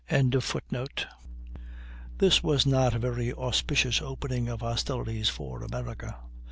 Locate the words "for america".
5.29-6.17